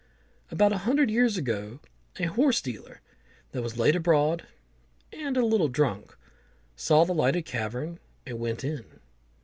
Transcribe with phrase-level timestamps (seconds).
[0.49, 1.79] About a hundred years ago,
[2.17, 3.01] a horse dealer
[3.51, 4.47] that was late abroad
[5.13, 6.15] and a little drunk,
[6.75, 8.99] saw the lighted cavern, and went in.